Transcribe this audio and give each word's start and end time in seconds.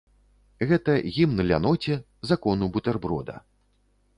Гэта 0.69 0.95
гімн 1.17 1.45
ляноце, 1.51 1.99
закону 2.33 2.71
бутэрброда. 2.79 3.35